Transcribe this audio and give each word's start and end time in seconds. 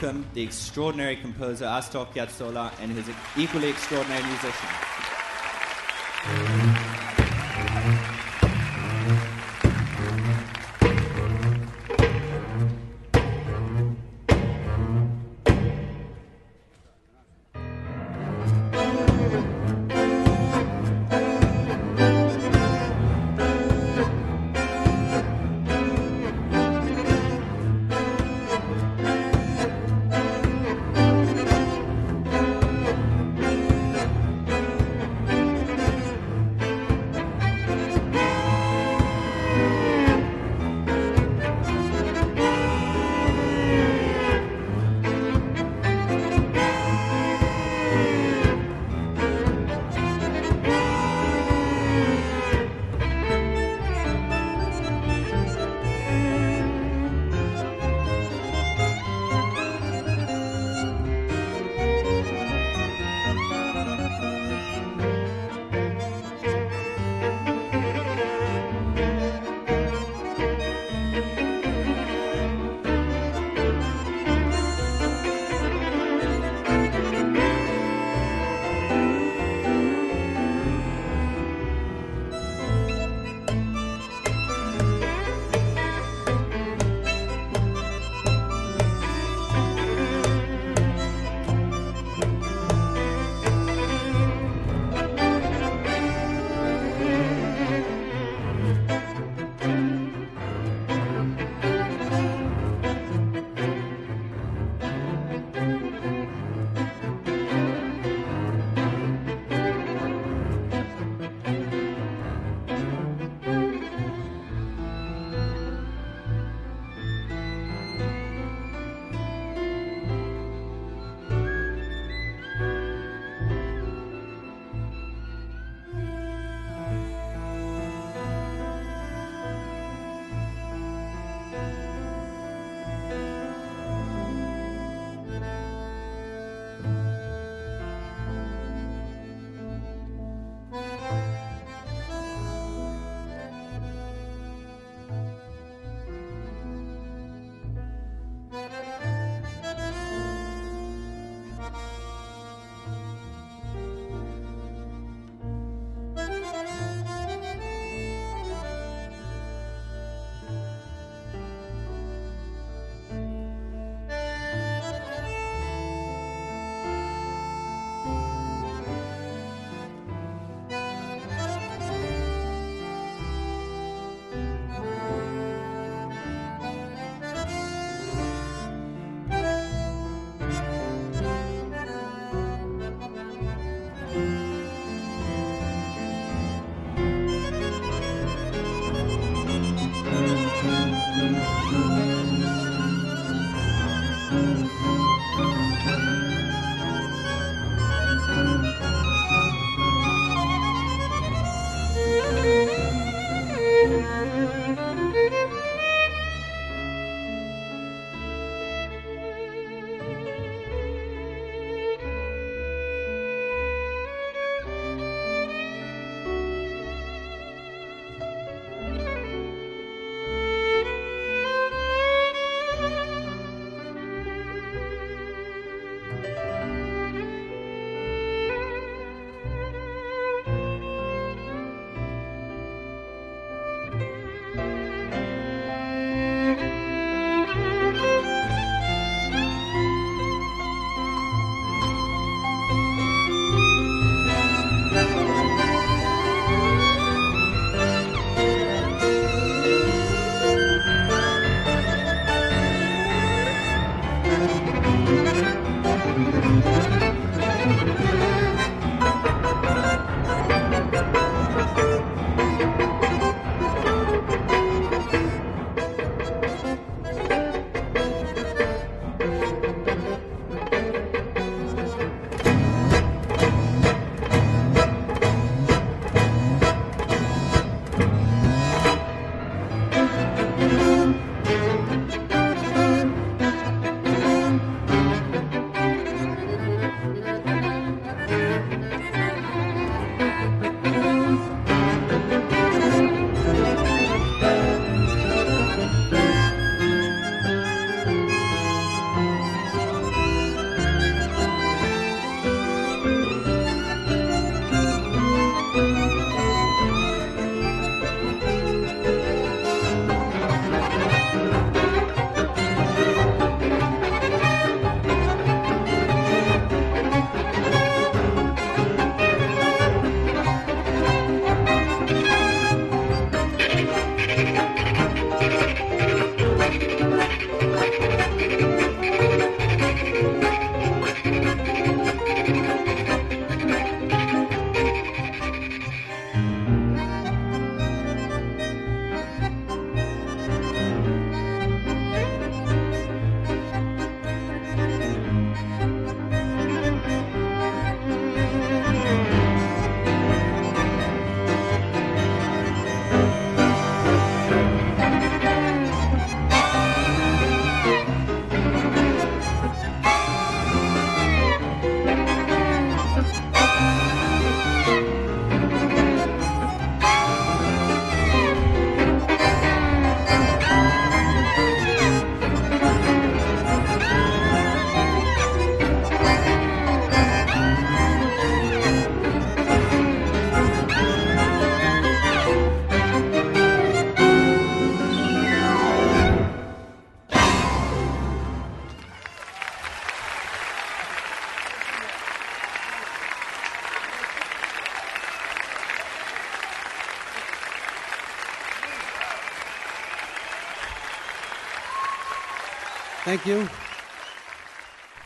Welcome 0.00 0.24
the 0.34 0.42
extraordinary 0.42 1.16
composer 1.16 1.66
Astor 1.66 2.06
Piazzolla 2.06 2.72
and 2.80 2.90
his 2.90 3.08
equally 3.36 3.68
extraordinary 3.68 4.22
musicians. 4.22 4.70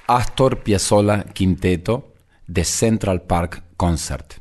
Astor 0.07 0.63
Piazzolla 0.63 1.25
Quinteto 1.25 2.13
de 2.47 2.65
Central 2.65 3.23
Park 3.23 3.63
Concert. 3.79 4.35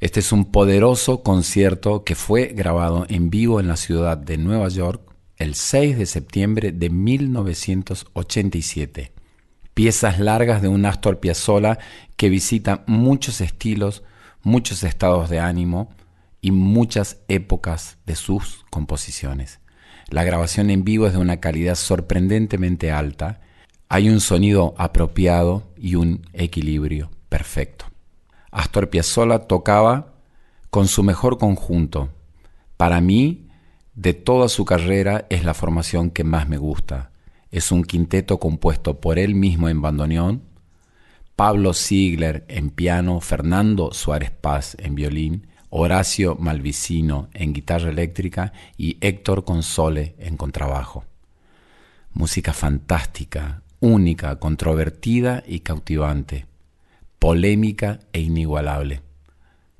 Este 0.00 0.20
es 0.20 0.32
un 0.32 0.50
poderoso 0.50 1.22
concierto 1.22 2.04
que 2.04 2.14
fue 2.14 2.46
grabado 2.46 3.04
en 3.10 3.28
vivo 3.28 3.60
en 3.60 3.68
la 3.68 3.76
ciudad 3.76 4.16
de 4.16 4.38
Nueva 4.38 4.68
York 4.68 5.12
el 5.36 5.54
6 5.54 5.98
de 5.98 6.06
septiembre 6.06 6.72
de 6.72 6.88
1987. 6.88 9.12
Piezas 9.74 10.18
largas 10.18 10.62
de 10.62 10.68
un 10.68 10.86
Astor 10.86 11.20
Piazzolla 11.20 11.78
que 12.16 12.30
visita 12.30 12.82
muchos 12.86 13.42
estilos, 13.42 14.04
muchos 14.42 14.82
estados 14.84 15.28
de 15.28 15.38
ánimo 15.38 15.90
y 16.40 16.50
muchas 16.50 17.18
épocas 17.28 17.98
de 18.06 18.16
sus 18.16 18.64
composiciones. 18.70 19.60
La 20.08 20.22
grabación 20.22 20.70
en 20.70 20.84
vivo 20.84 21.06
es 21.06 21.14
de 21.14 21.18
una 21.18 21.40
calidad 21.40 21.74
sorprendentemente 21.74 22.92
alta. 22.92 23.40
Hay 23.88 24.08
un 24.08 24.20
sonido 24.20 24.74
apropiado 24.78 25.64
y 25.76 25.96
un 25.96 26.26
equilibrio 26.32 27.10
perfecto. 27.28 27.86
Astor 28.52 28.88
Piazzolla 28.88 29.40
tocaba 29.40 30.14
con 30.70 30.86
su 30.86 31.02
mejor 31.02 31.38
conjunto. 31.38 32.10
Para 32.76 33.00
mí, 33.00 33.48
de 33.94 34.14
toda 34.14 34.48
su 34.48 34.64
carrera, 34.64 35.26
es 35.28 35.44
la 35.44 35.54
formación 35.54 36.10
que 36.10 36.22
más 36.22 36.48
me 36.48 36.56
gusta. 36.56 37.10
Es 37.50 37.72
un 37.72 37.82
quinteto 37.82 38.38
compuesto 38.38 39.00
por 39.00 39.18
él 39.18 39.34
mismo 39.34 39.68
en 39.68 39.82
bandoneón, 39.82 40.42
Pablo 41.34 41.74
Ziegler 41.74 42.46
en 42.48 42.70
piano, 42.70 43.20
Fernando 43.20 43.92
Suárez 43.92 44.30
Paz 44.30 44.76
en 44.80 44.94
violín 44.94 45.48
Horacio 45.78 46.36
Malvicino 46.36 47.28
en 47.34 47.52
guitarra 47.52 47.90
eléctrica 47.90 48.54
y 48.78 48.96
Héctor 49.02 49.44
Console 49.44 50.14
en 50.18 50.38
contrabajo. 50.38 51.04
Música 52.14 52.54
fantástica, 52.54 53.60
única, 53.80 54.36
controvertida 54.36 55.44
y 55.46 55.60
cautivante, 55.60 56.46
polémica 57.18 58.00
e 58.14 58.20
inigualable. 58.20 59.02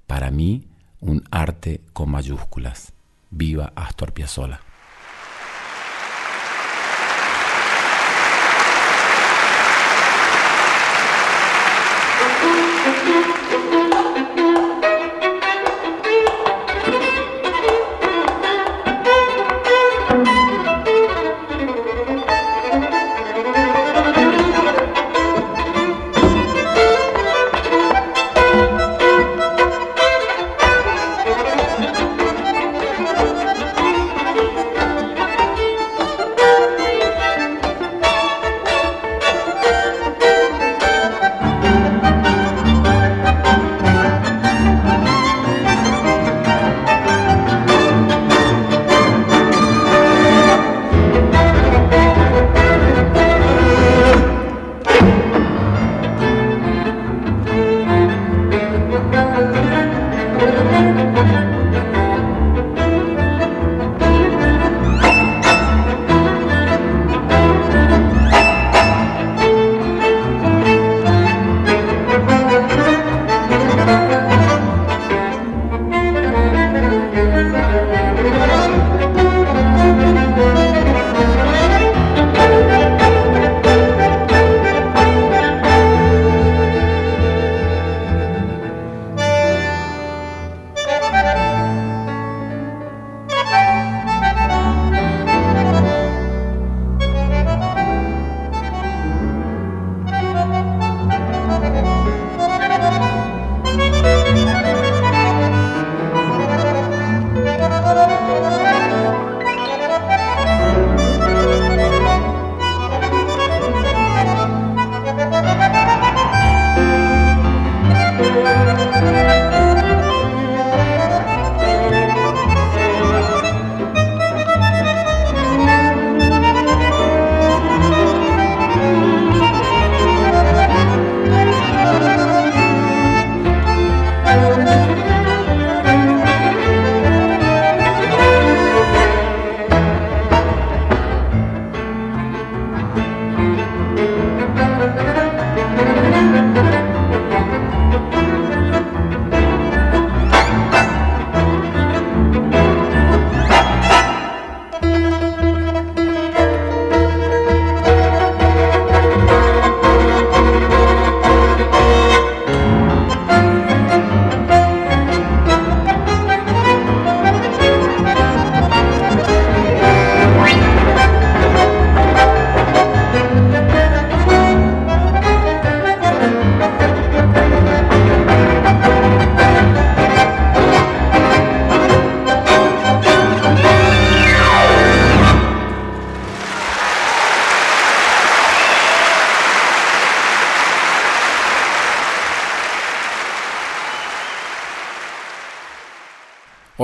Para 0.06 0.30
mí, 0.30 0.68
un 1.00 1.24
arte 1.30 1.80
con 1.94 2.10
mayúsculas. 2.10 2.92
Viva 3.30 3.72
Astor 3.74 4.12
Piazzolla. 4.12 4.65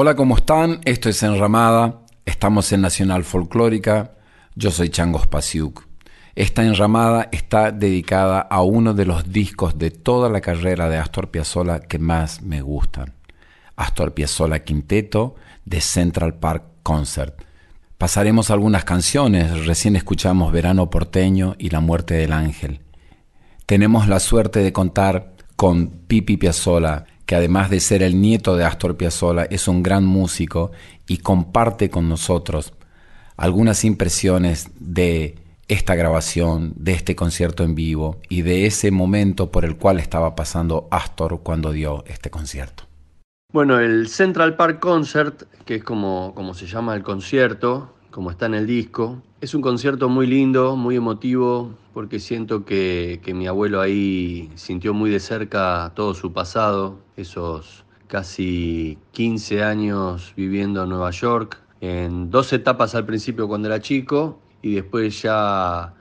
Hola, 0.05 0.17
¿cómo 0.17 0.37
están? 0.37 0.81
Esto 0.85 1.09
es 1.09 1.23
Enramada. 1.23 2.01
Estamos 2.25 2.73
en 2.73 2.81
Nacional 2.81 3.23
Folclórica. 3.23 4.15
Yo 4.57 4.73
soy 4.73 4.89
Changos 4.89 5.29
Pasiuk. 5.29 5.87
Esta 6.35 6.65
enramada 6.65 7.29
está 7.31 7.71
dedicada 7.71 8.41
a 8.41 8.63
uno 8.63 8.95
de 8.95 9.07
los 9.07 9.31
discos 9.31 9.79
de 9.79 9.93
toda 9.93 10.29
la 10.29 10.41
carrera 10.41 10.89
de 10.89 10.97
Astor 10.97 11.31
Piazzolla 11.31 11.79
que 11.79 12.01
más 12.01 12.43
me 12.43 12.63
gustan. 12.63 13.15
Astor 13.77 14.13
Piazzolla 14.13 14.65
Quinteto 14.65 15.37
de 15.65 15.81
Central 15.81 16.35
Park 16.35 16.65
Concert. 16.83 17.41
Pasaremos 17.97 18.51
algunas 18.51 18.85
canciones, 18.85 19.67
recién 19.67 19.95
escuchamos 19.95 20.51
Verano 20.51 20.91
Porteño 20.91 21.55
y 21.61 21.71
La 21.71 21.79
Muerte 21.79 22.15
del 22.15 22.33
Ángel. 22.33 22.81
Tenemos 23.67 24.09
la 24.09 24.19
suerte 24.19 24.65
de 24.65 24.73
contar 24.73 25.35
con 25.55 25.91
Pipi 26.09 26.39
Piazzolla, 26.39 27.05
que 27.27 27.35
además 27.35 27.71
de 27.71 27.81
ser 27.81 28.03
el 28.03 28.21
nieto 28.21 28.57
de 28.57 28.65
Astor 28.65 28.97
Piazzolla, 28.97 29.45
es 29.45 29.69
un 29.69 29.83
gran 29.83 30.05
músico 30.05 30.73
y 31.07 31.19
comparte 31.19 31.91
con 31.91 32.09
nosotros 32.09 32.73
algunas 33.37 33.85
impresiones 33.85 34.71
de 34.79 35.37
esta 35.69 35.95
grabación, 35.95 36.75
de 36.77 36.93
este 36.93 37.17
concierto 37.17 37.65
en 37.65 37.75
vivo 37.75 38.19
y 38.29 38.43
de 38.43 38.67
ese 38.67 38.91
momento 38.91 39.51
por 39.51 39.65
el 39.65 39.77
cual 39.77 39.99
estaba 39.99 40.35
pasando 40.35 40.89
Astor 40.91 41.41
cuando 41.43 41.73
dio 41.73 42.05
este 42.07 42.31
concierto. 42.31 42.85
Bueno, 43.53 43.79
el 43.81 44.09
Central 44.09 44.57
Park 44.57 44.81
Concert, 44.81 45.43
que 45.65 45.77
es 45.77 45.85
como, 45.85 46.33
como 46.35 46.55
se 46.55 46.67
llama 46.67 46.95
el 46.95 47.03
concierto, 47.03 47.95
como 48.11 48.31
está 48.31 48.47
en 48.47 48.55
el 48.55 48.67
disco, 48.67 49.23
es 49.41 49.55
un 49.55 49.63
concierto 49.63 50.09
muy 50.09 50.27
lindo, 50.27 50.77
muy 50.77 50.97
emotivo, 50.97 51.75
porque 51.93 52.21
siento 52.21 52.65
que, 52.65 53.21
que 53.23 53.35
mi 53.35 53.47
abuelo 53.47 53.81
ahí 53.81 54.51
sintió 54.55 54.95
muy 54.95 55.11
de 55.11 55.21
cerca 55.21 55.93
todo 55.95 56.15
su 56.15 56.33
pasado, 56.33 56.99
esos 57.17 57.85
casi 58.07 58.99
15 59.13 59.63
años 59.63 60.35
viviendo 60.37 60.83
en 60.83 60.91
Nueva 60.91 61.11
York, 61.11 61.59
en 61.81 62.31
dos 62.31 62.53
etapas 62.53 62.95
al 62.95 63.07
principio 63.07 63.49
cuando 63.49 63.69
era 63.69 63.81
chico 63.81 64.39
y 64.61 64.75
después 64.75 65.23
ya 65.23 65.95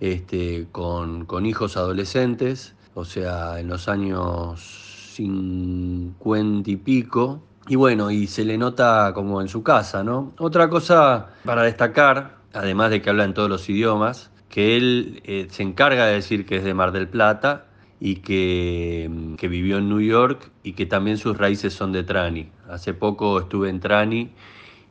este, 0.00 0.66
con, 0.72 1.26
con 1.26 1.46
hijos 1.46 1.76
adolescentes, 1.76 2.74
o 2.94 3.04
sea, 3.04 3.60
en 3.60 3.68
los 3.68 3.88
años 3.88 4.88
50 5.14 6.70
y 6.70 6.76
pico. 6.76 7.42
Y 7.68 7.76
bueno, 7.76 8.10
y 8.10 8.26
se 8.26 8.44
le 8.44 8.56
nota 8.56 9.12
como 9.14 9.42
en 9.42 9.48
su 9.48 9.62
casa, 9.62 10.02
¿no? 10.02 10.32
Otra 10.38 10.70
cosa 10.70 11.28
para 11.44 11.64
destacar, 11.64 12.38
además 12.54 12.90
de 12.90 13.02
que 13.02 13.10
habla 13.10 13.24
en 13.24 13.34
todos 13.34 13.50
los 13.50 13.68
idiomas, 13.68 14.30
que 14.48 14.76
él 14.76 15.20
eh, 15.24 15.48
se 15.50 15.62
encarga 15.62 16.06
de 16.06 16.14
decir 16.14 16.46
que 16.46 16.56
es 16.56 16.64
de 16.64 16.72
Mar 16.72 16.92
del 16.92 17.08
Plata 17.08 17.67
y 18.00 18.16
que, 18.16 19.10
que, 19.36 19.48
vivió 19.48 19.78
en 19.78 19.88
New 19.88 20.00
York 20.00 20.50
y 20.62 20.74
que 20.74 20.86
también 20.86 21.18
sus 21.18 21.36
raíces 21.36 21.74
son 21.74 21.92
de 21.92 22.04
Trani. 22.04 22.50
Hace 22.68 22.94
poco 22.94 23.40
estuve 23.40 23.70
en 23.70 23.80
Trani 23.80 24.30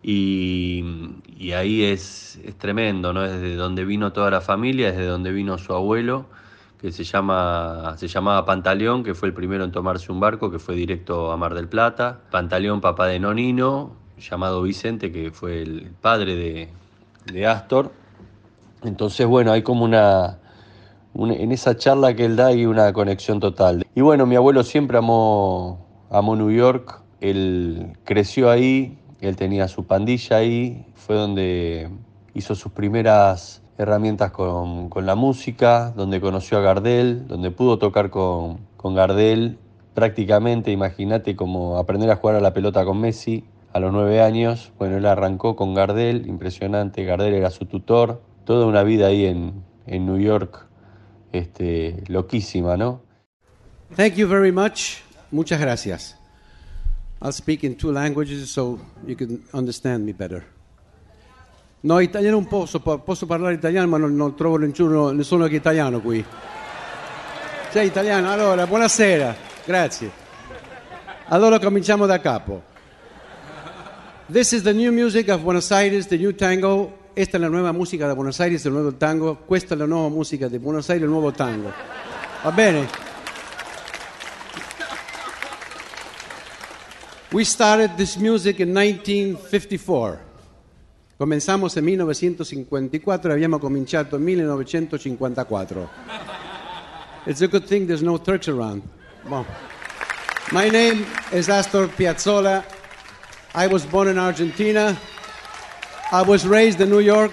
y, 0.03 0.83
ahí 1.55 1.83
es, 1.83 2.39
es, 2.43 2.57
tremendo, 2.57 3.13
¿no? 3.13 3.23
Es 3.25 3.39
de 3.39 3.55
donde 3.55 3.85
vino 3.85 4.11
toda 4.13 4.29
la 4.29 4.41
familia, 4.41 4.89
es 4.89 4.97
de 4.97 5.05
donde 5.05 5.31
vino 5.31 5.57
su 5.57 5.73
abuelo, 5.73 6.25
que 6.79 6.91
se, 6.91 7.03
llama, 7.03 7.95
se 7.97 8.07
llamaba 8.07 8.45
Pantaleón, 8.45 9.03
que 9.03 9.13
fue 9.13 9.29
el 9.29 9.33
primero 9.33 9.63
en 9.63 9.71
tomarse 9.71 10.11
un 10.11 10.19
barco, 10.19 10.51
que 10.51 10.59
fue 10.59 10.75
directo 10.75 11.31
a 11.31 11.37
Mar 11.37 11.53
del 11.53 11.67
Plata. 11.67 12.19
Pantaleón, 12.29 12.81
papá 12.81 13.07
de 13.07 13.19
Nonino, 13.19 13.95
llamado 14.19 14.61
Vicente, 14.61 15.11
que 15.11 15.31
fue 15.31 15.61
el 15.61 15.91
padre 16.01 16.35
de, 16.35 16.69
de 17.31 17.47
Astor. 17.47 17.91
Entonces, 18.83 19.25
bueno, 19.25 19.51
hay 19.51 19.63
como 19.63 19.83
una, 19.83 20.39
En 21.15 21.51
esa 21.51 21.75
charla 21.77 22.15
que 22.15 22.25
él 22.25 22.35
da 22.35 22.47
hay 22.47 22.65
una 22.65 22.93
conexión 22.93 23.39
total. 23.39 23.85
Y 23.95 24.01
bueno, 24.01 24.25
mi 24.25 24.35
abuelo 24.35 24.63
siempre 24.63 24.97
amó, 24.97 25.87
amó 26.09 26.35
New 26.35 26.51
York, 26.51 27.01
él 27.21 27.97
creció 28.03 28.49
ahí, 28.49 28.99
él 29.21 29.35
tenía 29.35 29.67
su 29.67 29.85
pandilla 29.85 30.37
ahí, 30.37 30.85
fue 30.95 31.15
donde 31.15 31.89
hizo 32.33 32.53
sus 32.53 32.71
primeras 32.71 33.63
herramientas 33.77 34.31
con, 34.31 34.89
la 34.95 35.15
música, 35.15 35.91
donde 35.95 36.21
conoció 36.21 36.57
a 36.59 36.61
Gardel, 36.61 37.27
donde 37.27 37.51
pudo 37.51 37.79
tocar 37.79 38.09
con, 38.09 38.59
con 38.75 38.95
Gardel 38.95 39.57
prácticamente, 39.93 40.71
imagínate 40.71 41.35
como 41.35 41.77
aprender 41.77 42.11
a 42.11 42.17
jugar 42.17 42.35
a 42.35 42.41
la 42.41 42.53
pelota 42.53 42.85
con 42.85 43.01
Messi 43.01 43.45
a 43.73 43.79
los 43.79 43.91
nueve 43.91 44.21
años. 44.21 44.71
Bueno, 44.77 44.97
él 44.97 45.05
arrancó 45.05 45.55
con 45.55 45.73
Gardel, 45.73 46.27
impresionante, 46.27 47.03
Gardel 47.03 47.33
era 47.33 47.49
su 47.49 47.65
tutor, 47.65 48.21
toda 48.43 48.65
una 48.67 48.83
vida 48.83 49.07
ahí 49.07 49.25
en, 49.25 49.63
en 49.87 50.05
New 50.05 50.17
York, 50.17 50.66
este, 51.37 52.03
loquísima, 52.07 52.75
¿no? 52.77 53.01
Thank 53.95 54.15
you 54.15 54.27
very 54.27 54.51
much. 54.51 55.01
Muchas 55.31 55.59
gracias. 55.59 56.15
I'll 57.21 57.31
speak 57.31 57.63
in 57.63 57.75
two 57.75 57.91
languages 57.91 58.49
so 58.49 58.79
you 59.05 59.15
can 59.15 59.43
understand 59.53 60.05
me 60.05 60.13
better. 60.13 60.43
No, 61.81 61.99
italiano 61.99 62.39
non 62.39 62.47
posso, 62.47 62.79
posso 62.79 63.25
parlare 63.25 63.53
italiano 63.53 63.87
ma 63.87 63.97
non, 63.97 64.15
non 64.15 64.35
trovo 64.35 64.57
nessuno, 64.57 65.11
nessuno 65.11 65.47
che 65.47 65.53
è 65.53 65.57
italiano 65.57 65.99
qui. 66.01 66.23
Sei 67.69 67.87
italiano? 67.87 68.31
Allora, 68.31 68.65
buonasera, 68.67 69.35
grazie. 69.65 70.11
Allora 71.27 71.59
cominciamo 71.59 72.05
da 72.05 72.19
capo. 72.19 72.75
This 74.31 74.51
is 74.51 74.63
the 74.63 74.73
new 74.73 74.91
music 74.91 75.29
of 75.29 75.41
Buenos 75.41 75.71
Aires, 75.71 76.07
the 76.07 76.17
new 76.17 76.33
tango. 76.33 76.96
Esta 77.17 77.37
è 77.37 77.39
la 77.39 77.47
nuova 77.47 77.71
musica 77.71 78.05
da 78.05 78.13
Buenos 78.13 78.39
Aires, 78.39 78.63
il 78.65 78.71
nuovo 78.73 78.93
tango. 78.93 79.37
Questa 79.37 79.73
è 79.73 79.77
la 79.77 79.87
nuova 79.87 80.07
musica 80.07 80.47
di 80.47 80.59
Buenos 80.59 80.87
Aires, 80.89 81.03
il 81.03 81.09
nuovo 81.09 81.31
tango. 81.31 81.73
Va 82.43 82.51
bene? 82.51 82.87
We 87.31 87.43
started 87.43 87.95
this 87.95 88.17
music 88.17 88.59
in 88.59 88.71
1954. 88.71 90.19
Comenzamos 91.17 91.75
en 91.77 91.85
1954 91.85 93.31
e 93.31 93.33
abbiamo 93.33 93.57
cominciato 93.57 94.17
en 94.17 94.23
1954. 94.23 95.89
It's 97.25 97.41
a 97.41 97.47
good 97.47 97.63
thing 97.63 97.87
there's 97.87 98.03
no 98.03 98.21
Turks 98.21 98.47
around. 98.47 98.83
Bon. 99.27 99.43
My 100.51 100.69
name 100.69 101.03
is 101.31 101.49
Astor 101.49 101.87
Piazzolla. 101.87 102.63
I 103.55 103.65
was 103.65 103.83
born 103.87 104.07
in 104.07 104.19
Argentina. 104.19 104.95
I 106.11 106.21
was 106.21 106.47
raised 106.47 106.79
in 106.79 106.89
New 106.89 106.99
York. 106.99 107.31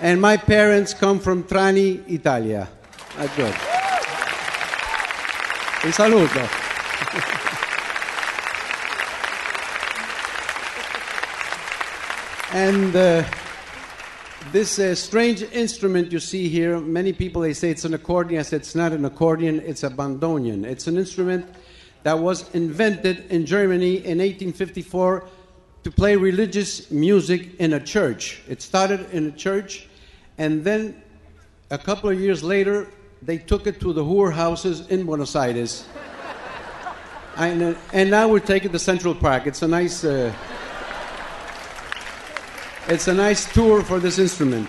And 0.00 0.20
my 0.20 0.36
parents 0.36 0.94
come 0.94 1.20
from 1.20 1.44
Trani, 1.44 2.02
Italia. 2.10 2.68
That's 3.16 3.36
good. 3.36 3.54
Un 5.84 5.92
saluto. 5.92 6.48
And 12.52 12.96
uh, 12.96 13.24
this 14.50 14.78
uh, 14.78 14.94
strange 14.94 15.42
instrument 15.42 16.10
you 16.10 16.18
see 16.18 16.48
here, 16.48 16.80
many 16.80 17.12
people 17.12 17.42
they 17.42 17.54
say 17.54 17.70
it's 17.70 17.84
an 17.84 17.94
accordion. 17.94 18.40
I 18.40 18.42
said 18.42 18.62
it's 18.62 18.74
not 18.74 18.92
an 18.92 19.04
accordion, 19.04 19.60
it's 19.64 19.84
a 19.84 19.90
bandoneon. 19.90 20.64
It's 20.64 20.86
an 20.86 20.98
instrument 20.98 21.46
that 22.02 22.18
was 22.18 22.52
invented 22.54 23.30
in 23.30 23.46
Germany 23.46 23.98
in 23.98 24.18
1854 24.18 25.24
to 25.84 25.90
play 25.90 26.16
religious 26.16 26.90
music 26.90 27.58
in 27.58 27.72
a 27.72 27.80
church. 27.80 28.42
It 28.48 28.62
started 28.62 29.10
in 29.12 29.26
a 29.26 29.32
church, 29.32 29.88
and 30.38 30.64
then 30.64 31.02
a 31.70 31.78
couple 31.78 32.10
of 32.10 32.20
years 32.20 32.44
later, 32.44 32.88
they 33.20 33.38
took 33.38 33.66
it 33.66 33.80
to 33.80 33.92
the 33.92 34.04
whorehouses 34.04 34.88
in 34.90 35.04
Buenos 35.04 35.34
Aires. 35.34 35.86
and, 37.36 37.62
uh, 37.62 37.74
and 37.92 38.10
now 38.10 38.28
we're 38.28 38.40
taking 38.40 38.72
the 38.72 38.78
Central 38.78 39.14
Park. 39.14 39.46
It's 39.46 39.62
a 39.62 39.68
nice. 39.68 40.04
Uh, 40.04 40.32
it's 42.88 43.06
a 43.06 43.14
nice 43.14 43.50
tour 43.52 43.82
for 43.82 44.00
this 44.00 44.18
instrument. 44.18 44.68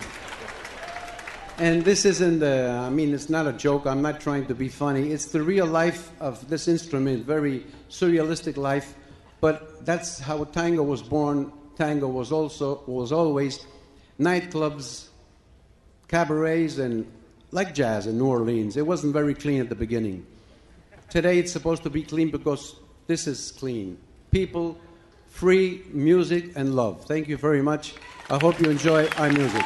And 1.58 1.84
this 1.84 2.06
isn't, 2.06 2.44
uh, 2.44 2.84
I 2.86 2.90
mean, 2.90 3.14
it's 3.14 3.30
not 3.30 3.48
a 3.48 3.54
joke. 3.54 3.86
I'm 3.86 4.02
not 4.02 4.20
trying 4.20 4.46
to 4.48 4.56
be 4.56 4.70
funny. 4.70 5.12
It's 5.12 5.26
the 5.26 5.42
real 5.42 5.66
life 5.66 6.12
of 6.20 6.48
this 6.48 6.68
instrument, 6.68 7.26
very 7.26 7.66
surrealistic 7.90 8.56
life. 8.56 8.96
But 9.44 9.86
that's 9.86 10.20
how 10.20 10.46
tango 10.46 10.84
was 10.84 11.04
born. 11.04 11.52
Tango 11.76 12.08
was 12.08 12.32
also, 12.32 12.82
was 12.88 13.12
always 13.12 13.68
nightclubs, 14.18 15.10
cabarets, 16.08 16.78
and 16.78 17.06
like 17.52 17.76
jazz 17.76 18.08
in 18.08 18.18
New 18.18 18.28
Orleans. 18.28 18.78
It 18.78 18.88
wasn't 18.88 19.12
very 19.12 19.34
clean 19.34 19.60
at 19.60 19.68
the 19.68 19.76
beginning. 19.76 20.26
Today 21.10 21.40
it's 21.40 21.52
supposed 21.52 21.84
to 21.84 21.90
be 21.90 22.04
clean 22.04 22.32
because 22.32 22.78
this 23.08 23.28
is 23.28 23.52
clean. 23.52 23.98
People 24.32 24.78
free 25.28 25.82
music 25.92 26.54
and 26.56 26.74
love. 26.74 27.04
Thank 27.04 27.28
you 27.28 27.36
very 27.36 27.62
much. 27.62 27.96
I 28.30 28.40
hope 28.42 28.62
you 28.62 28.70
enjoy 28.70 29.10
our 29.18 29.30
music. 29.30 29.66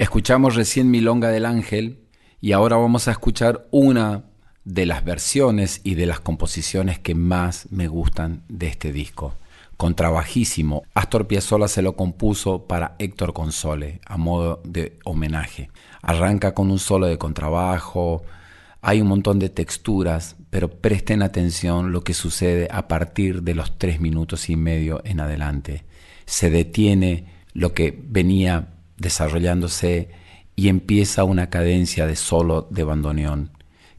Escuchamos 0.00 0.54
recién 0.54 0.90
Milonga 0.90 1.28
del 1.28 1.44
Ángel 1.44 1.98
y 2.40 2.52
ahora 2.52 2.78
vamos 2.78 3.06
a 3.06 3.10
escuchar 3.10 3.68
una 3.70 4.24
de 4.64 4.86
las 4.86 5.04
versiones 5.04 5.82
y 5.84 5.94
de 5.94 6.06
las 6.06 6.20
composiciones 6.20 6.98
que 6.98 7.14
más 7.14 7.70
me 7.70 7.86
gustan 7.86 8.42
de 8.48 8.68
este 8.68 8.92
disco. 8.92 9.34
Contrabajísimo, 9.76 10.84
Astor 10.94 11.26
Piazzolla 11.26 11.68
se 11.68 11.82
lo 11.82 11.96
compuso 11.96 12.66
para 12.66 12.96
Héctor 12.98 13.34
Console 13.34 14.00
a 14.06 14.16
modo 14.16 14.62
de 14.64 14.98
homenaje. 15.04 15.68
Arranca 16.00 16.54
con 16.54 16.70
un 16.70 16.78
solo 16.78 17.06
de 17.06 17.18
contrabajo, 17.18 18.22
hay 18.80 19.02
un 19.02 19.08
montón 19.08 19.38
de 19.38 19.50
texturas, 19.50 20.36
pero 20.48 20.70
presten 20.70 21.20
atención 21.20 21.92
lo 21.92 22.04
que 22.04 22.14
sucede 22.14 22.68
a 22.70 22.88
partir 22.88 23.42
de 23.42 23.54
los 23.54 23.76
tres 23.76 24.00
minutos 24.00 24.48
y 24.48 24.56
medio 24.56 25.02
en 25.04 25.20
adelante. 25.20 25.84
Se 26.24 26.48
detiene 26.48 27.26
lo 27.52 27.74
que 27.74 28.02
venía 28.02 28.79
desarrollándose 29.00 30.10
y 30.54 30.68
empieza 30.68 31.24
una 31.24 31.50
cadencia 31.50 32.06
de 32.06 32.16
solo 32.16 32.68
de 32.70 32.84
bandoneón, 32.84 33.50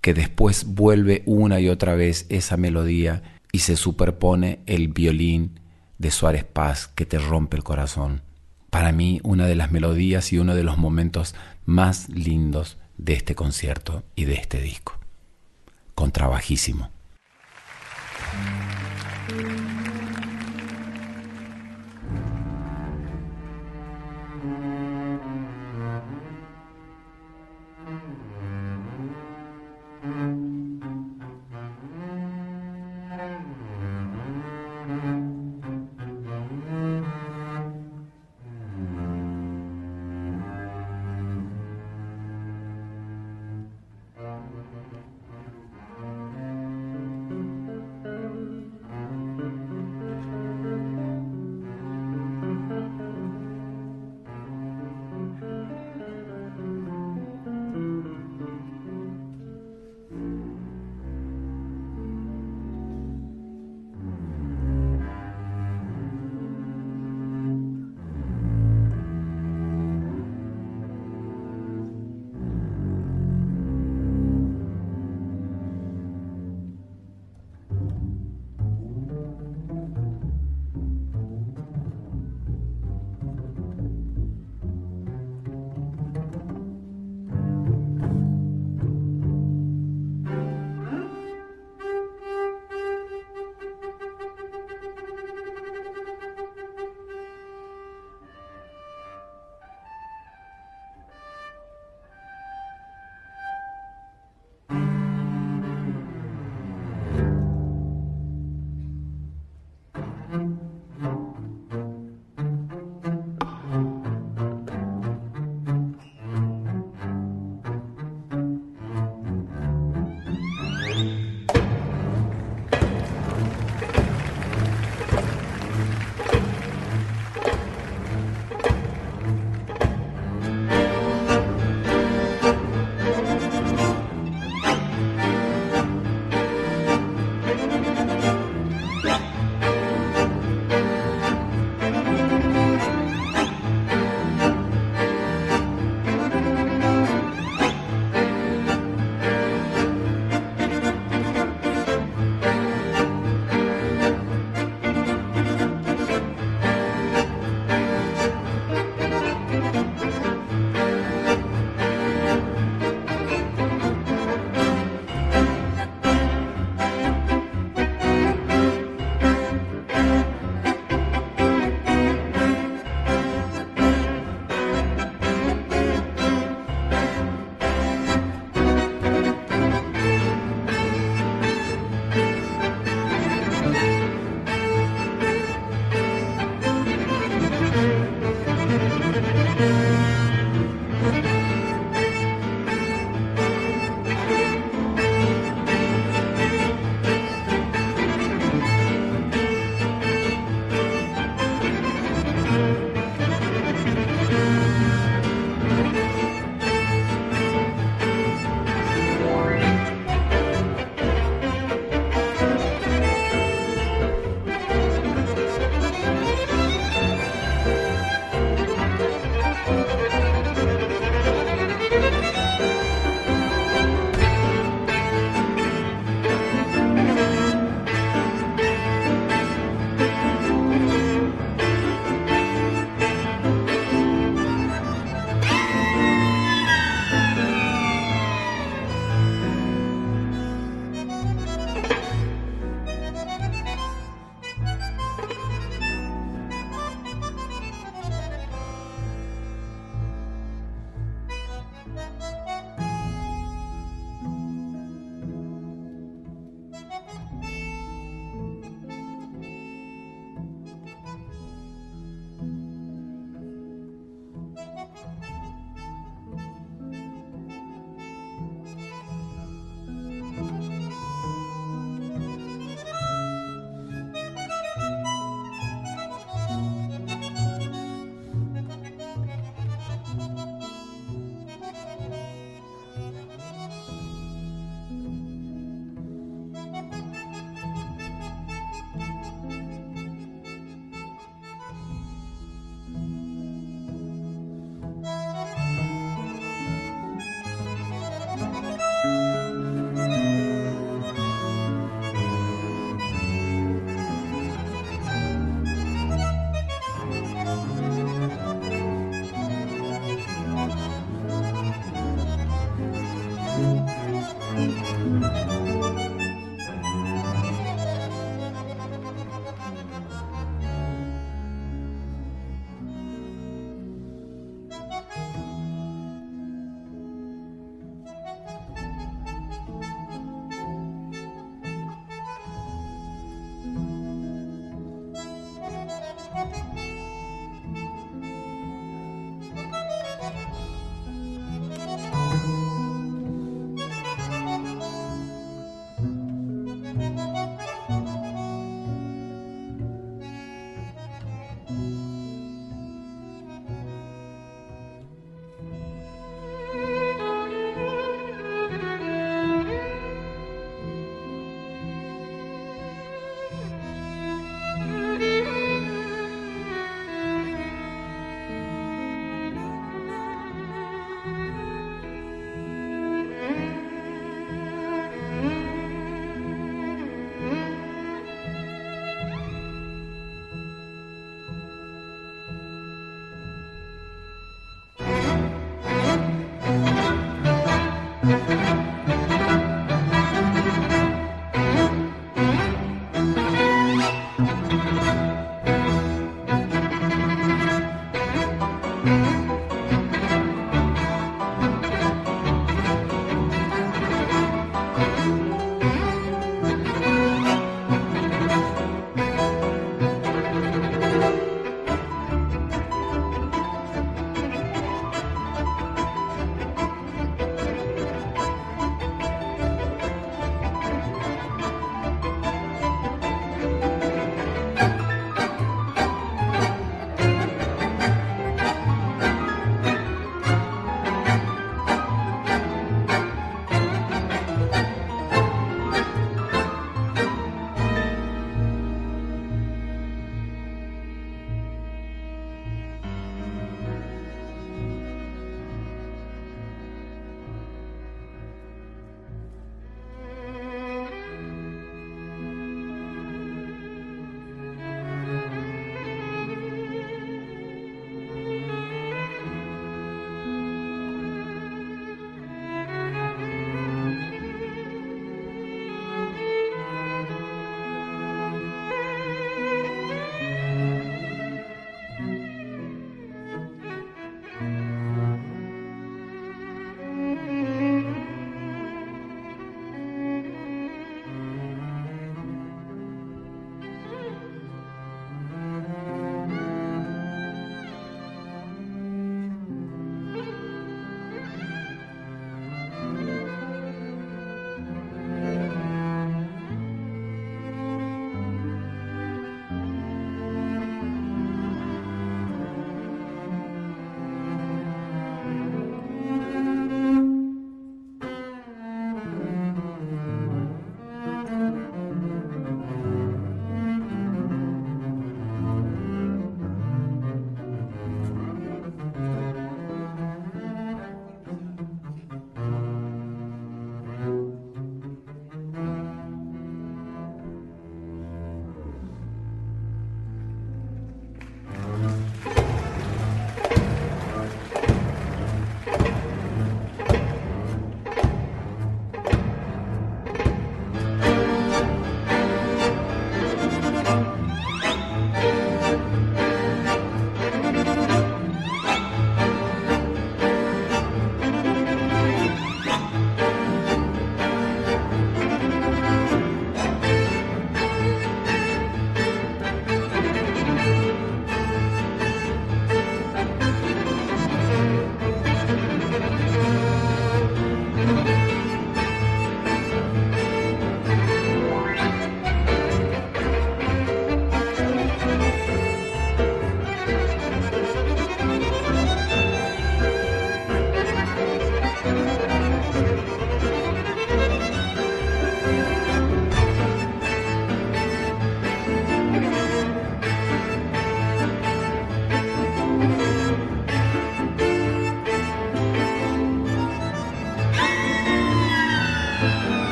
que 0.00 0.12
después 0.12 0.66
vuelve 0.66 1.22
una 1.24 1.60
y 1.60 1.68
otra 1.68 1.94
vez 1.94 2.26
esa 2.28 2.56
melodía 2.56 3.22
y 3.52 3.60
se 3.60 3.76
superpone 3.76 4.60
el 4.66 4.88
violín 4.88 5.60
de 5.98 6.10
Suárez 6.10 6.44
Paz 6.44 6.88
que 6.88 7.06
te 7.06 7.18
rompe 7.18 7.56
el 7.56 7.64
corazón. 7.64 8.22
Para 8.70 8.92
mí, 8.92 9.20
una 9.22 9.46
de 9.46 9.54
las 9.54 9.72
melodías 9.72 10.32
y 10.32 10.38
uno 10.38 10.54
de 10.54 10.64
los 10.64 10.76
momentos 10.78 11.34
más 11.64 12.08
lindos 12.08 12.76
de 12.98 13.14
este 13.14 13.34
concierto 13.34 14.02
y 14.14 14.24
de 14.24 14.34
este 14.34 14.60
disco. 14.60 14.98
Contrabajísimo. 15.94 16.90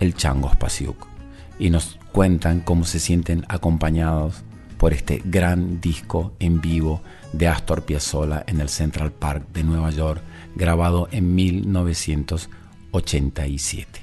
el 0.00 0.14
Changos 0.14 0.56
Pasiuk 0.56 1.06
y 1.58 1.70
nos 1.70 1.98
cuentan 2.12 2.60
cómo 2.60 2.84
se 2.84 2.98
sienten 2.98 3.46
acompañados 3.48 4.42
por 4.78 4.92
este 4.92 5.22
gran 5.24 5.80
disco 5.80 6.34
en 6.38 6.60
vivo 6.60 7.00
de 7.32 7.48
Astor 7.48 7.84
Piazzolla 7.84 8.44
en 8.46 8.60
el 8.60 8.68
Central 8.68 9.10
Park 9.12 9.48
de 9.52 9.64
Nueva 9.64 9.90
York, 9.90 10.20
grabado 10.54 11.08
en 11.10 11.34
1987. 11.34 14.02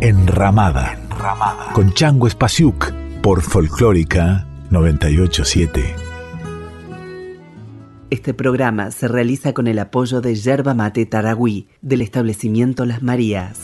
Enramada, 0.00 0.94
Enramada. 0.94 1.72
con 1.74 1.92
Chango 1.92 2.26
Espasiuk 2.26 2.90
por 3.22 3.42
Folclórica 3.42 4.46
987. 4.70 6.11
Este 8.12 8.34
programa 8.34 8.90
se 8.90 9.08
realiza 9.08 9.54
con 9.54 9.66
el 9.66 9.78
apoyo 9.78 10.20
de 10.20 10.34
Yerba 10.34 10.74
Mate 10.74 11.06
Taragüí 11.06 11.68
del 11.80 12.02
establecimiento 12.02 12.84
Las 12.84 13.02
Marías. 13.02 13.58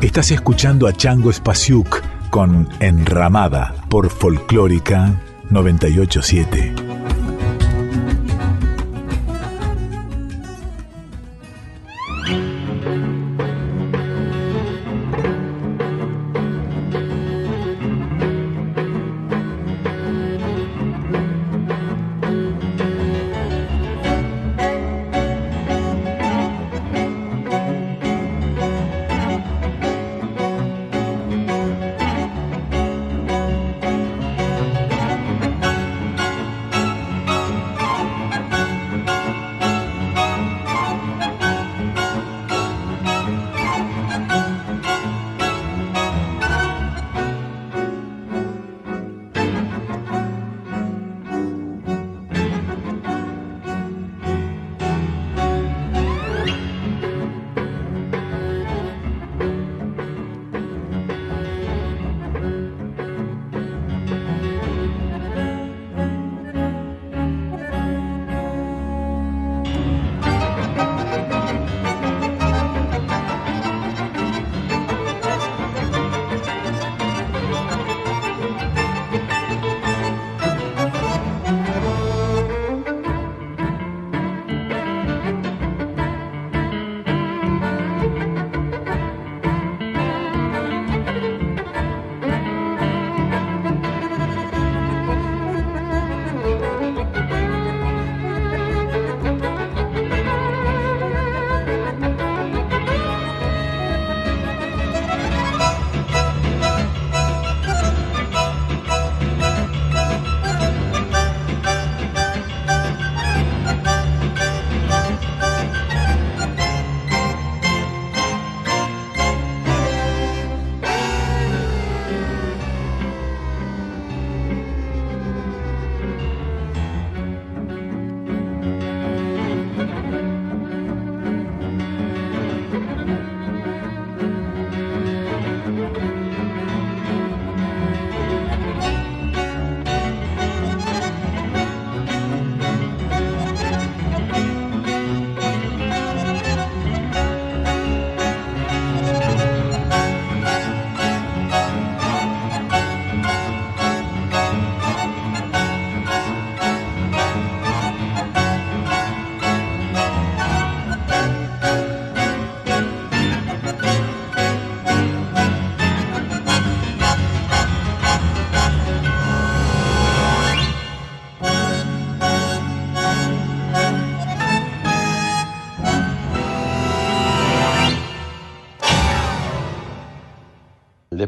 Estás 0.00 0.32
escuchando 0.32 0.88
a 0.88 0.92
Chango 0.92 1.32
Spasiuk 1.32 2.02
con 2.30 2.68
Enramada 2.80 3.72
por 3.88 4.10
Folclórica 4.10 5.22
987. 5.50 6.85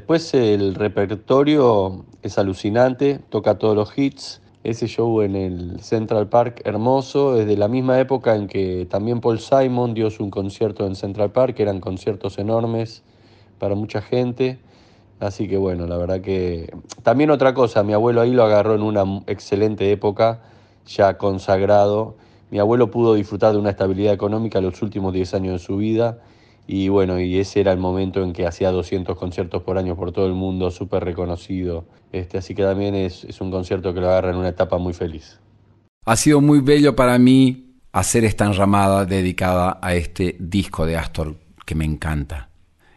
Después 0.08 0.32
el 0.32 0.74
repertorio 0.74 2.06
es 2.22 2.38
alucinante, 2.38 3.20
toca 3.28 3.58
todos 3.58 3.76
los 3.76 3.98
hits. 3.98 4.40
Ese 4.64 4.86
show 4.86 5.20
en 5.20 5.36
el 5.36 5.80
Central 5.80 6.30
Park 6.30 6.62
hermoso, 6.64 7.38
es 7.38 7.46
de 7.46 7.58
la 7.58 7.68
misma 7.68 8.00
época 8.00 8.34
en 8.34 8.46
que 8.46 8.86
también 8.88 9.20
Paul 9.20 9.38
Simon 9.38 9.92
dio 9.92 10.10
su 10.10 10.30
concierto 10.30 10.86
en 10.86 10.94
Central 10.94 11.30
Park, 11.32 11.60
eran 11.60 11.80
conciertos 11.80 12.38
enormes 12.38 13.02
para 13.58 13.74
mucha 13.74 14.00
gente. 14.00 14.58
Así 15.20 15.46
que 15.46 15.58
bueno, 15.58 15.86
la 15.86 15.98
verdad 15.98 16.22
que... 16.22 16.72
También 17.02 17.30
otra 17.30 17.52
cosa, 17.52 17.82
mi 17.82 17.92
abuelo 17.92 18.22
ahí 18.22 18.32
lo 18.32 18.44
agarró 18.44 18.76
en 18.76 18.84
una 18.84 19.04
excelente 19.26 19.92
época, 19.92 20.40
ya 20.86 21.18
consagrado. 21.18 22.16
Mi 22.50 22.58
abuelo 22.60 22.90
pudo 22.90 23.12
disfrutar 23.12 23.52
de 23.52 23.58
una 23.58 23.68
estabilidad 23.68 24.14
económica 24.14 24.62
los 24.62 24.80
últimos 24.80 25.12
10 25.12 25.34
años 25.34 25.52
de 25.52 25.58
su 25.58 25.76
vida 25.76 26.18
y 26.70 26.90
bueno, 26.90 27.18
y 27.18 27.38
ese 27.38 27.60
era 27.60 27.72
el 27.72 27.78
momento 27.78 28.22
en 28.22 28.34
que 28.34 28.46
hacía 28.46 28.70
200 28.70 29.16
conciertos 29.16 29.62
por 29.62 29.78
año 29.78 29.96
por 29.96 30.12
todo 30.12 30.26
el 30.26 30.34
mundo, 30.34 30.70
súper 30.70 31.02
reconocido. 31.02 31.86
Este, 32.12 32.36
así 32.36 32.54
que 32.54 32.62
también 32.62 32.94
es, 32.94 33.24
es 33.24 33.40
un 33.40 33.50
concierto 33.50 33.94
que 33.94 34.00
lo 34.00 34.10
agarra 34.10 34.32
en 34.32 34.36
una 34.36 34.50
etapa 34.50 34.76
muy 34.76 34.92
feliz. 34.92 35.40
Ha 36.04 36.14
sido 36.16 36.42
muy 36.42 36.60
bello 36.60 36.94
para 36.94 37.18
mí 37.18 37.78
hacer 37.90 38.26
esta 38.26 38.44
enramada 38.44 39.06
dedicada 39.06 39.78
a 39.80 39.94
este 39.94 40.36
disco 40.38 40.84
de 40.84 40.98
Astor 40.98 41.36
que 41.64 41.74
me 41.74 41.86
encanta. 41.86 42.50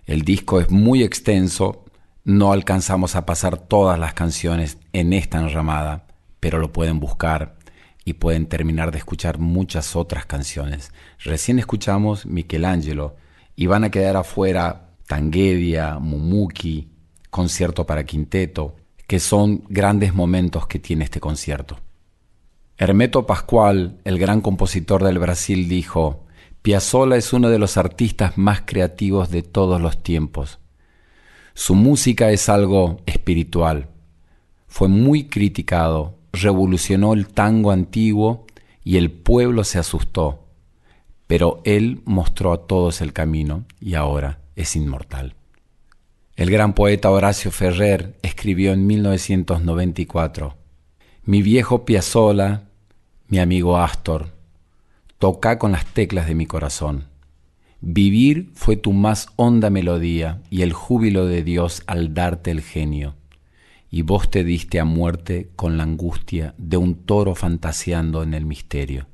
El 0.06 0.24
disco 0.24 0.60
es 0.60 0.70
muy 0.70 1.02
extenso, 1.02 1.86
no 2.26 2.52
alcanzamos 2.52 3.16
a 3.16 3.26
pasar 3.26 3.58
todas 3.58 3.98
las 3.98 4.14
canciones 4.14 4.80
en 4.92 5.14
esta 5.14 5.40
enramada, 5.40 6.08
pero 6.42 6.60
lo 6.60 6.74
pueden 6.74 7.00
buscar 7.00 7.56
y 8.04 8.14
pueden 8.14 8.48
terminar 8.48 8.92
de 8.92 8.98
escuchar 8.98 9.40
muchas 9.40 9.96
otras 9.96 10.26
canciones. 10.26 10.92
Recién 11.24 11.58
escuchamos 11.58 12.26
Michelangelo 12.26 13.16
y 13.62 13.68
van 13.68 13.84
a 13.84 13.92
quedar 13.92 14.18
afuera 14.18 14.96
Tanguedia, 15.06 16.00
Mumuki, 16.00 16.88
concierto 17.30 17.86
para 17.86 18.08
quinteto, 18.08 18.76
que 19.06 19.20
son 19.20 19.66
grandes 19.70 20.16
momentos 20.16 20.66
que 20.66 20.80
tiene 20.80 21.04
este 21.04 21.20
concierto. 21.20 21.78
Hermeto 22.76 23.28
Pascual, 23.28 24.00
el 24.04 24.18
gran 24.18 24.42
compositor 24.42 25.04
del 25.04 25.20
Brasil, 25.20 25.70
dijo, 25.70 26.26
Piazzolla 26.64 27.18
es 27.18 27.34
uno 27.34 27.50
de 27.50 27.60
los 27.60 27.78
artistas 27.78 28.36
más 28.36 28.64
creativos 28.66 29.30
de 29.30 29.44
todos 29.44 29.80
los 29.80 30.02
tiempos. 30.02 30.58
Su 31.54 31.76
música 31.76 32.32
es 32.32 32.50
algo 32.50 33.02
espiritual. 33.06 33.90
Fue 34.66 34.88
muy 34.88 35.26
criticado, 35.26 36.16
revolucionó 36.34 37.14
el 37.14 37.28
tango 37.28 37.70
antiguo 37.70 38.48
y 38.84 38.98
el 38.98 39.12
pueblo 39.12 39.64
se 39.64 39.78
asustó, 39.78 40.48
pero 41.32 41.62
él 41.64 42.02
mostró 42.04 42.52
a 42.52 42.68
todos 42.68 43.00
el 43.00 43.14
camino 43.14 43.64
y 43.80 43.94
ahora 43.94 44.42
es 44.58 44.76
inmortal. 44.76 45.36
El 46.36 46.52
gran 46.52 46.74
poeta 46.74 47.10
Horacio 47.10 47.52
Ferrer 47.52 48.18
escribió 48.22 48.74
en 48.74 48.86
1994, 48.86 50.58
Mi 51.24 51.42
viejo 51.42 51.86
Piazzola, 51.86 52.64
mi 53.30 53.40
amigo 53.40 53.78
Astor, 53.78 54.34
toca 55.20 55.58
con 55.58 55.72
las 55.72 55.86
teclas 55.86 56.28
de 56.28 56.36
mi 56.36 56.48
corazón. 56.48 57.06
Vivir 57.80 58.52
fue 58.54 58.76
tu 58.76 58.92
más 58.92 59.28
honda 59.38 59.70
melodía 59.70 60.42
y 60.50 60.64
el 60.64 60.74
júbilo 60.74 61.28
de 61.28 61.44
Dios 61.44 61.82
al 61.88 62.14
darte 62.14 62.52
el 62.52 62.60
genio. 62.60 63.16
Y 63.90 64.02
vos 64.02 64.30
te 64.30 64.44
diste 64.44 64.82
a 64.82 64.84
muerte 64.84 65.50
con 65.56 65.78
la 65.78 65.84
angustia 65.84 66.56
de 66.58 66.76
un 66.76 67.06
toro 67.06 67.36
fantaseando 67.36 68.22
en 68.22 68.34
el 68.34 68.46
misterio. 68.46 69.08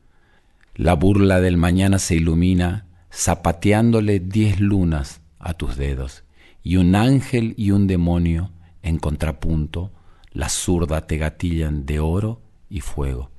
La 0.77 0.93
burla 0.93 1.41
del 1.41 1.57
mañana 1.57 1.97
se 1.97 2.13
ilumina 2.13 2.85
zapateándole 3.11 4.19
diez 4.19 4.59
lunas 4.59 5.21
a 5.39 5.55
tus 5.55 5.75
dedos, 5.75 6.23
y 6.61 6.75
un 6.75 6.93
ángel 6.93 7.55
y 7.57 7.71
un 7.71 7.87
demonio 7.87 8.51
en 8.83 8.99
contrapunto, 8.99 9.91
la 10.31 10.49
zurda 10.49 11.07
te 11.07 11.17
gatillan 11.17 11.87
de 11.87 11.99
oro 11.99 12.43
y 12.69 12.81
fuego. 12.81 13.31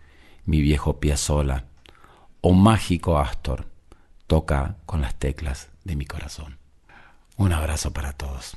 Mi 0.47 0.61
viejo 0.62 0.99
Piazzola, 0.99 1.66
o 2.41 2.55
mágico 2.55 3.20
Astor, 3.20 3.68
toca 4.26 4.78
con 4.84 5.01
las 5.01 5.14
teclas 5.14 5.70
de 5.84 5.95
mi 5.95 6.07
corazón. 6.07 6.59
Un 7.36 7.53
abrazo 7.53 7.93
para 7.93 8.14
todos. 8.14 8.57